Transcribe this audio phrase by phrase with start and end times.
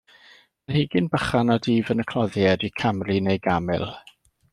[0.67, 3.87] Planhigyn bychan a dyf yn y cloddiau ydy camri, neu gamil.